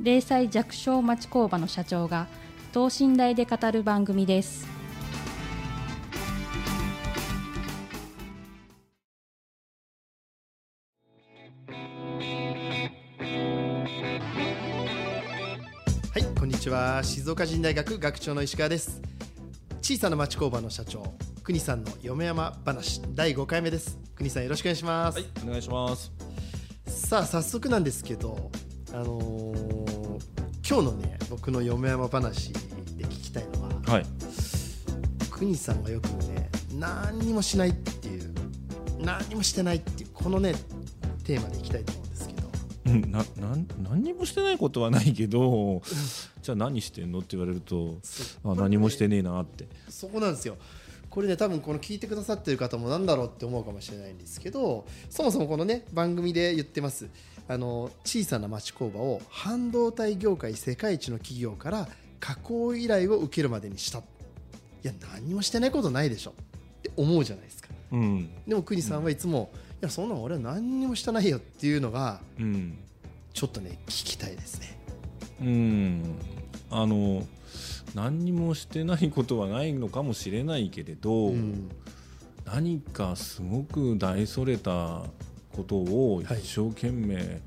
[0.00, 2.28] 零細弱小町工場の社長が
[2.72, 4.64] 等身大で語る番組です
[16.12, 17.02] はい、こんにちは。
[17.02, 19.00] 静岡人大学学長の石川です。
[19.82, 23.98] 小さな町工場の社長、国さんの嫁山話第5回目です。
[24.16, 25.18] 国さんよろしくお願いします。
[25.18, 26.12] はい、お願いします。
[26.86, 28.50] さあ、早速なんですけど、
[28.92, 29.77] あのー
[30.68, 32.60] 今日のね、僕の嫁山話で
[33.06, 34.06] 聞きたいのは、はい。
[35.30, 38.34] 国さんがよくね、何にもしないっていう、
[39.00, 40.54] 何にもしてないっていう、このね、
[41.24, 42.50] テーマでいきたいと思うんですけど、
[42.84, 45.80] うん、な、なん、何にもしてないことはないけど。
[46.42, 47.96] じゃあ、何してんのって言われると。
[48.44, 49.66] あ、何もしてねえなって。
[49.88, 50.58] そこなんですよ。
[51.18, 57.08] これね多分この聞いてくださってる方もなんだろうって思うかもしれないんですけどそもそもこのね番組で言ってます
[57.48, 61.88] あの小さな町工場を半導体業界世界一の企業から
[62.20, 64.02] 加工依頼を受けるまでにしたい
[64.84, 66.34] や何もしてないことないでしょっ
[66.82, 68.30] て思うじゃないですかうん。
[68.46, 69.50] でも国さんはいつも、
[69.82, 72.78] いやそんなの俺は何にもしてないよっていうのがうん。
[73.32, 74.78] ちょっとね聞きたいですね
[75.40, 76.18] うん。
[76.70, 77.26] あの。
[77.94, 81.28] 何にもしてないことはないのかもしれないけれど。
[81.28, 81.68] うん
[82.52, 85.02] 何かすごく大それた
[85.52, 87.42] ことをはい一生懸命、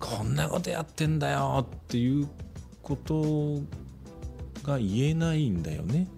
[0.00, 2.28] こんなことやってんだよっていう
[2.82, 3.60] こと
[4.64, 6.08] が言えないんだよね。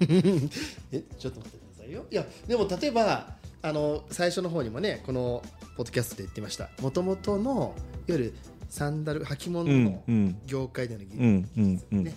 [0.90, 5.42] えちょっと待ってくださいよいやでも例えばあの最初の方にもねこの
[5.76, 7.74] ポッドキャストで言ってましたもともとの
[8.06, 8.34] いわゆる
[8.70, 12.14] サンダル履物うんのうん業界での技術、うんうんうんね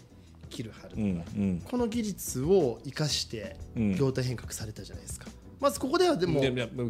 [0.51, 1.63] 切る貼るとか、うんうん。
[1.65, 3.95] この技術を生かしてうん。
[3.95, 5.27] 業態変革されたじゃないですか、
[5.59, 6.41] まずここではでも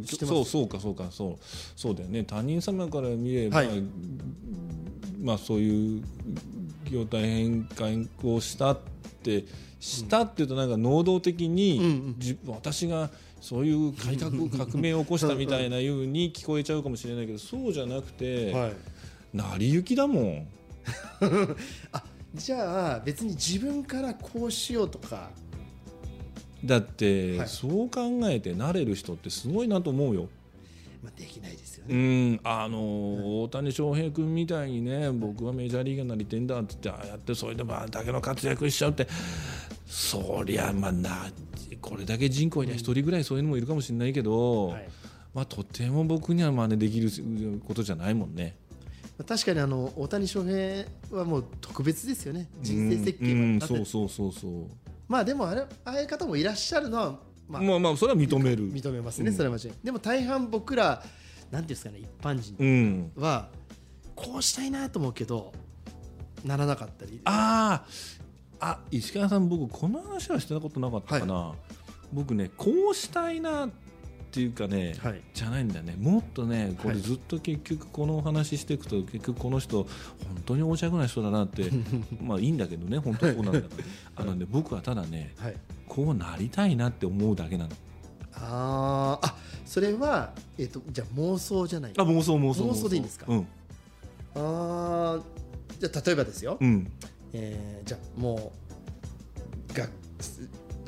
[0.06, 1.46] そうそうかそうかそう。
[1.76, 2.24] そうだよね。
[2.24, 3.84] 他人様から見れば、はい。
[5.22, 6.04] まあそういう
[6.90, 8.80] 業態変換をしたっ
[9.24, 9.46] て
[9.80, 12.16] したっていうとなんか能動的に、うん
[12.48, 13.10] 私が
[13.42, 18.74] そういう改革 革命を起こしたみたいなように聞こえちゃうかもしれないけどそうじゃなくて、はい、
[19.34, 20.48] 成り行きだもん。
[21.92, 25.30] あじゃあ別に自分からこうしようとか。
[26.64, 27.48] だって、はい。
[27.48, 30.30] そう考えてなれる人ってすごいなと思うよ。
[31.04, 39.08] まあ、できないですようね、ん、あの大谷翔平君みたいにね僕はメジャーリーガーになりてんだって言ってああやってそれでもあれだけの活躍しちゃうって。
[39.88, 41.32] そりゃまあな
[41.82, 44.90] これだけ人口には一人ぐらいそういうのもいるかもしれないけど、はい。
[45.34, 47.10] まあ、とても僕には真似できる
[47.66, 48.56] ことじゃないもんね。
[49.24, 52.50] 確かにあの大谷翔平はもう特別ですよね。
[52.62, 54.52] 人生設計うんうんはそうそうそうそう。
[55.08, 58.72] まあでもあれああいう方もいらっしゃるのはまあまあまあそれは認める。
[58.72, 59.36] 認めますね、うん。
[59.36, 61.04] それは間違いでも大半僕ら
[61.52, 63.12] なんていうんですかね一般人うん。
[63.18, 63.50] は
[64.16, 65.52] こうしたいなと思うけど
[66.46, 67.22] ならなかったり。
[67.26, 67.84] あ
[68.60, 71.54] ああ石川さん僕この話はしてたことなかったかな、
[72.14, 73.91] 僕ねこうしたいなって
[74.40, 75.22] いうかね、はい。
[75.34, 75.96] じゃないんだよね。
[76.00, 76.98] もっとねこはい。
[76.98, 79.90] れずっと結局このお話していくと結局この人本
[80.46, 81.70] 当にお茶くない人だなって
[82.24, 83.68] まあいいんだけどね本当にこうなんだか
[84.18, 85.56] ら あのね僕はただねはい。
[85.88, 87.72] こうなりたいなって思うだけなの。
[88.34, 89.28] あー。
[89.28, 91.94] あそれは、えっとじゃあ妄想じゃない。
[91.98, 92.88] あ妄想妄想妄想。
[92.90, 93.26] でいいんですか？
[93.28, 93.48] うん。
[94.36, 95.22] あー。
[95.80, 96.92] じゃあ例えばですよ、うん。
[97.34, 98.52] えーじゃあも
[99.70, 99.88] うが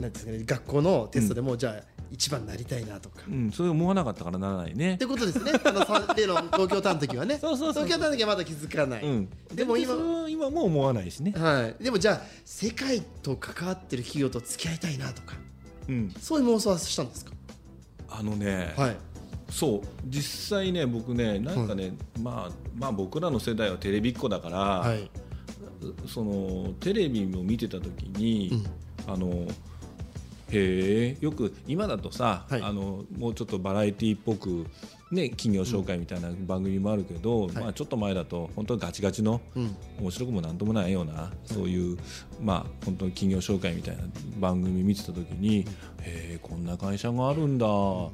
[0.02, 4.94] なんですかね学校のテストでも、じゃあ一番なりたいなとか、うんそれ思わなかったからならないね。
[4.94, 5.52] ってことですね。
[5.66, 7.40] あのさ例の東京タワーの時はね。
[7.42, 9.30] そうそうそう東京タワーの時はまだ気づかない、うん。
[9.52, 9.96] でも今
[10.30, 11.34] 今も思わないしね。
[11.36, 15.36] はい、でもじゃあ世界と関わってる企業と付き合いたいなとか。
[15.90, 16.14] うん。
[16.22, 17.32] そういう妄想はしたんですか？
[18.10, 18.98] あのね、はい。
[19.50, 19.82] そう。
[20.08, 25.10] 実際ね僕ねなんかね、まあまあ僕らの世代はテレビっ子だから、はい。
[26.08, 28.64] そのテレビも見てた時に、
[29.08, 29.48] あの
[30.54, 32.62] へえよく今だとさ、はい。
[32.62, 34.68] あのもうちょっとバラエティーっぽく、
[35.12, 39.76] ね、企業紹介みたいな番組もあるけど、まあ、ちょっと前だと本当にガチガチの、うん。
[40.00, 41.98] 面白くもなんともないようなそういう、
[42.42, 44.04] まあ、本当に企業紹介みたいな
[44.40, 45.60] 番組見てた時に、
[46.02, 48.12] へえこんな会社があるんだ、こ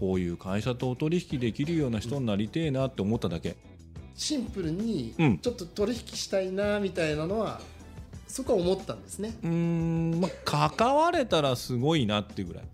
[0.00, 3.56] ういう会社とお取引できるような人になりてえなって思っただけ。
[4.16, 5.38] シンプルにうん。
[5.38, 7.60] ちょっと取引したいなみたいなのは
[8.26, 9.36] そこは思ったんですね。
[9.42, 12.64] うーんまあ関われたらすごいなっていうぐらい。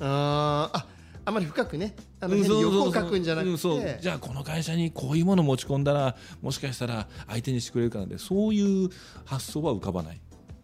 [0.00, 0.86] あーあ
[1.24, 1.94] あまり深くね。
[2.20, 8.90] あのうん変に欲を書くんじゃなくて、じゃあこの会社にこういうもの持ち込んだらもしかしたら相手にしてくれるからでそういう
[9.24, 10.20] 発想は浮かばない。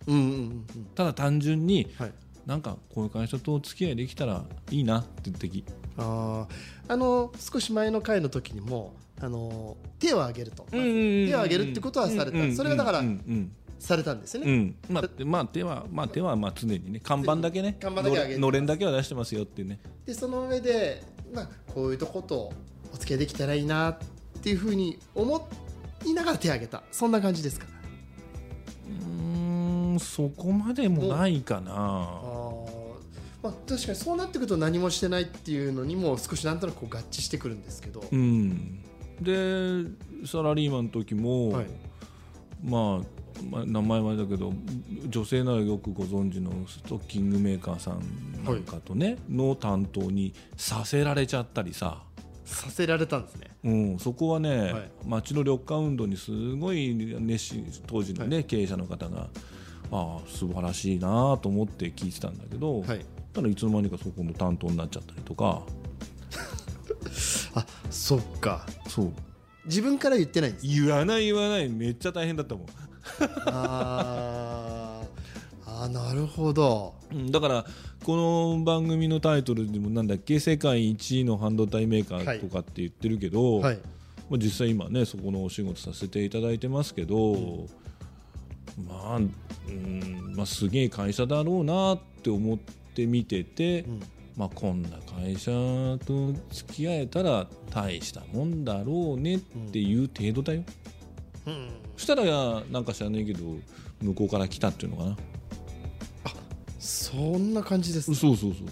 [0.07, 0.33] うんうんうんう
[0.79, 0.85] ん。
[0.95, 2.13] ただ単純にはい。
[2.47, 5.65] なんかこういう会社とお付き合いできたらいいなって言ってき
[5.97, 14.77] あーあの少し前の回の時にもあの手を挙げると、手を挙げるってことはされた、それがだから、うんうんされたんですよね、うん。
[14.89, 17.01] まあ、まあ手はまあ手はまあ常にね。
[17.03, 17.77] 看板だけね。
[17.81, 19.81] 看板だけ上げてのれんだけは出してますよっていうね。
[20.07, 21.03] でその上で、
[21.35, 22.53] まあ、こういうとこと
[22.95, 23.99] お付き合いできたらいいなっ
[24.41, 25.49] ていうふうに思
[26.07, 26.85] いながら手を挙げた。
[26.93, 27.67] そんな感じですか？
[28.89, 31.73] うーんそこまでもないかな。
[33.43, 38.85] まあ、確かにそうなってくると何もしてないっていうのにも少しなんとなくこう合致してくるんですけど、うん。
[39.21, 39.91] で
[40.25, 41.67] サラリーマンの時も、はい。
[42.63, 44.53] まあまあ、名前はだけど
[45.09, 52.03] 女性ならよくご存知のストッキングメーカーさんなんかとね、の担当にさせられちゃったりさ、
[52.45, 53.47] させられたんですね。
[53.65, 54.91] うん、そこはね、はい。
[55.07, 59.29] 町の緑化運動にすごい熱心当時の、ね経営者の方が
[59.93, 63.05] ああ素晴らしいなと思って聞いてたんだけど、はい。
[63.33, 65.63] ただいつの間にかそこの担当になっちゃったりとか。
[67.55, 68.67] あそっか。
[68.89, 69.13] そう。
[69.67, 70.67] 自分から言ってないんです。
[70.67, 71.69] 言わない言わない。
[71.69, 72.67] めっちゃ大変だったもん。
[73.47, 75.83] あー。
[75.85, 76.95] あーなるほど。
[77.13, 77.65] うんだから
[78.05, 83.79] この番組のタイトルでもなんだっけ世界一位の半導体メーカーとかって言ってるけど、はい。
[84.29, 87.69] まあ、実際今ねそこのお仕事させていただいてますけど、
[88.89, 89.21] まあ、う
[89.71, 94.03] んまあすげえ会社だろうなって思って見てて、ん。
[94.37, 94.89] まあ、こんな
[95.21, 95.51] 会社
[96.07, 99.39] と付き合えたら大したもんだろうねっ
[99.71, 100.61] ていう程度だよ。
[100.61, 101.02] うん
[101.97, 103.41] そしたらなんか知らないけど
[104.01, 105.17] 向こうから来たっていうのかな。
[106.79, 108.69] そんな感じですそうそうそうそう。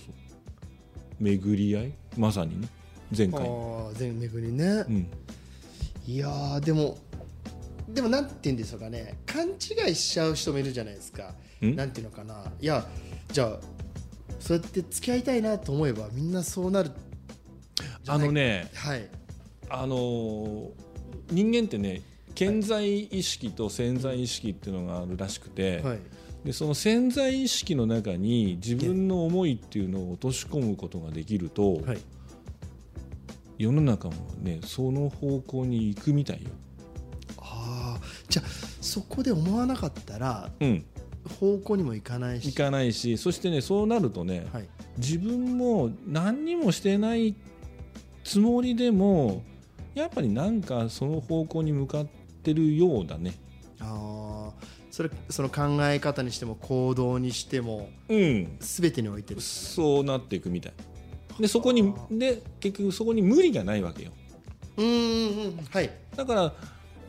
[1.20, 1.92] 巡り合い？
[2.16, 2.68] まさにね。
[3.16, 3.48] 前あ回。
[3.48, 5.10] あ全巡りね、うん。
[6.06, 6.96] いやーでも
[7.88, 9.18] でもなんて言うんでしょうかね。
[9.26, 11.34] 勘違いしちゃう人もいるじゃないですか。
[11.60, 11.76] ん？
[11.76, 12.44] なんていうのかな。
[12.60, 12.86] いや
[13.30, 13.60] じゃあ
[14.38, 16.90] そうやって付き合いたいなと思えばみんなそうなる。
[18.06, 19.08] あのねはい。
[19.68, 20.70] あのー
[21.30, 22.02] 人間ってね
[22.34, 25.98] 潜在意識と潜在意識っていうのがあるらしくて、はい。
[26.44, 31.98] でその潜在意識の中に自分の思いっていうのを落とし込むことができると、はい。
[33.58, 36.50] 世の中もねその方向に行くみたいよ。
[37.36, 38.48] ああじゃあ
[38.80, 40.84] そこで思わなかったらうん、
[41.38, 42.46] 方向にも行かないし。
[42.46, 44.68] 行かないしそしてねそうなるとね、はい。
[44.96, 47.34] 自分も何にもしてない
[48.24, 49.42] つもりでも
[49.94, 52.19] やっぱりなんかその方向に向かって
[52.54, 53.34] るようだね。
[53.80, 60.72] ああそれその考え方にしても行動にしてもうん、全てにおいてですそうなっていくみたい。
[61.38, 64.10] でそこにで結局そこに無理がないわけよ。
[64.76, 66.52] うんうんうんはいだから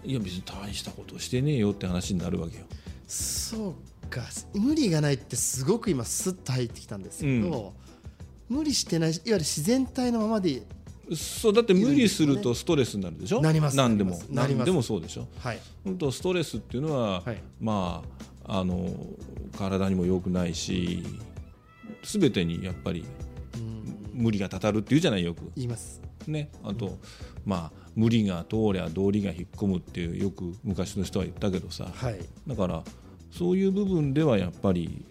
[0.04, 2.66] いや別に大したことしてねえよって話になるわけよ。
[3.08, 4.22] そうか
[4.54, 7.74] 無理がないってすごく今スッと入ってきたんですけど、
[8.48, 10.64] 無理してないいわゆる自然体のままで
[11.16, 13.42] そうだって無理するとストレスになるでしょ？
[13.42, 13.78] なります。
[13.78, 14.20] 何でも。
[14.30, 15.28] 何でもそうでしょ？
[15.40, 15.60] はい。
[15.84, 17.42] 本当ストレスっていうのは、はい。
[17.60, 18.04] ま
[18.46, 18.90] ああの
[19.58, 21.04] 体にも良くないし
[22.04, 23.06] 全てにやっぱり
[23.56, 24.22] うん。
[24.24, 25.52] 無理がたたるっていうじゃないよく。
[25.56, 26.02] 言います。
[26.28, 26.50] ね。
[26.64, 26.98] あと、
[27.46, 31.88] まあ無理が通りゃ道理が引っ込むっていうよく昔の人は言ったけどさ。
[31.94, 32.20] はい。
[32.48, 32.84] だから
[33.32, 35.06] そういう部分ではやっぱり、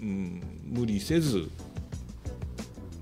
[0.00, 1.48] うん、無理せず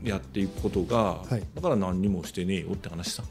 [0.02, 1.42] やっていくことが、はい。
[1.54, 3.22] だから何にもしてねえよって話さ。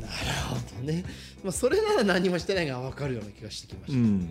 [0.00, 0.12] なる
[0.48, 1.04] ほどね、
[1.42, 4.28] まあ、それなら何もしてないが分かるような気がしてきました、うん。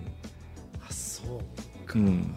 [0.89, 2.35] あそうか、うん。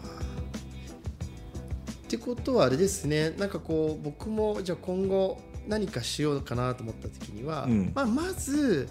[2.05, 3.31] ってことはあれですね。
[3.31, 7.91] なんかこう僕もじゃあ今後何かしようかなと思った時には、うん。
[7.95, 8.87] まあ、まず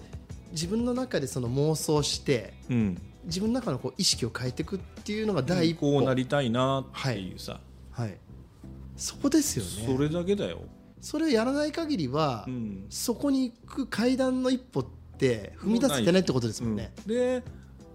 [0.50, 8.16] 自分の中でその妄想してうん、自分の中のこう意識を変えていくっていうのが第一歩、こうなりたいなっていうさ、はい、
[8.96, 9.94] そこですよね。
[9.96, 10.62] それだけだよ。
[11.00, 12.86] それをやらない限りは、うん。
[12.88, 14.86] そこに行く階段の一歩っ
[15.18, 16.92] て踏み出せてないってことですもんね。
[17.06, 17.14] うん。
[17.14, 17.42] で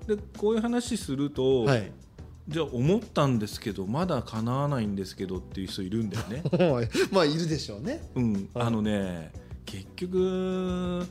[0.07, 1.91] でこういう話すると、はい、
[2.47, 6.43] じゃあ思ったんですけどまだ叶わないんですけどっていう人いるんだよね。
[7.11, 8.01] まあいるでしょうね。
[8.15, 8.47] うん、はい。
[8.55, 9.31] あのね
[9.65, 11.05] 結局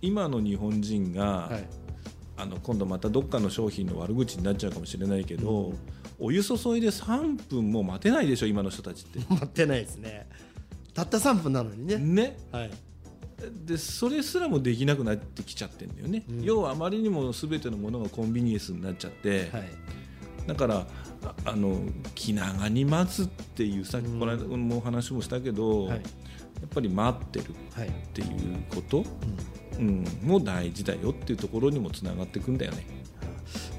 [0.00, 1.68] 今の日本人が、はい、
[2.36, 5.72] あの今度またどっかの商品の悪口になっちゃうかもしれないけど、
[6.18, 9.20] お湯注いで3分も待てないでしょ今の人たちって。
[9.28, 10.28] 待ってないですね。
[10.94, 11.96] たった3分なのにね。
[11.96, 12.38] ね。
[12.52, 12.70] はい、
[13.64, 16.42] でそれすらもできなくなってきちゃってんだよね、うん。
[16.42, 19.68] 要はあまりにも全てのものがコンビニエンスになっちゃって、はい。
[20.46, 20.86] だから
[21.22, 21.80] ああの
[22.14, 24.20] 気長に待つっていうさっきうん。
[24.20, 25.98] この間もお話もしたけど、はい。
[25.98, 26.02] や
[26.66, 28.28] っぱり待ってるはいっていう
[28.74, 29.06] こと、うん
[29.78, 32.86] うん、も大事だよっていうところにもつながっていくんだよね。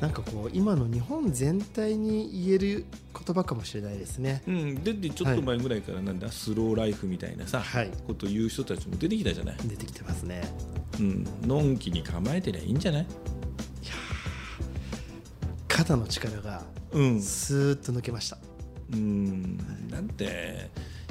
[0.01, 4.43] なんかこう今の日本全体に言える言葉かもしれないですね。
[4.47, 10.43] うん、ででちょっと前ぐらいからなんだ、スローライフみたいなさ、はいことを言う人たちも出てきたじゃない、出てきてますね。
[10.99, 13.07] うん、のんきに構えてりゃいいんじゃない、
[15.67, 18.37] 肩の力がうんスーッと抜けました。
[18.93, 19.57] うん、
[19.89, 20.69] なんて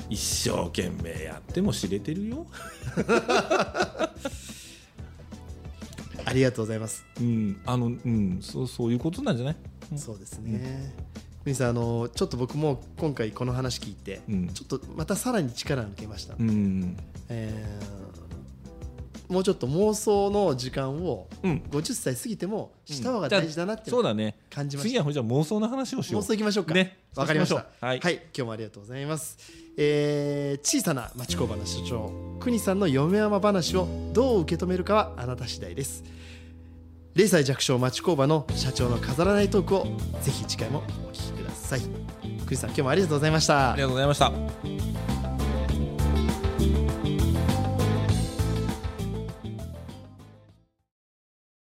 [0.08, 2.46] 一生懸命やっても知れてるよ、
[6.26, 7.06] ありがとうございます。
[7.20, 9.56] うんあのうん、そうそういうことなんじゃない、
[9.92, 10.92] うんそうですね。
[11.44, 16.34] ふみさんあのちょっと僕も今回この話聞いて、うんちょっとまたさらに力抜けました。
[16.38, 16.96] うん
[17.28, 18.25] えー
[19.28, 24.88] もうちょっと妄想の時間をうん、50歳過ぎてもした方が大事だなってそうだね感じました。
[24.90, 26.74] 次はほんじゃ妄想の話をしよう妄想いきましょうか。
[26.74, 27.64] ねわかりましたそうし。
[27.64, 29.38] ましょうはい今日もありがとうございます。
[29.76, 36.02] えー小さな町工場の所長、国さんの嫁山話をどう受け止めるかはあなた次第です。
[37.14, 39.84] 0歳弱小町工場の社長の飾らないトークを
[40.22, 41.80] ぜひ次回もお聞きください。
[42.46, 43.82] 国さん、今日もありがとうございましたあり。
[43.82, 44.85] がとうございました